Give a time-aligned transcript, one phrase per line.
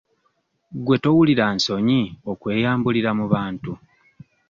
[0.85, 2.01] Gwe towulira nsonyi
[2.31, 3.71] okweyambulira mu bantu?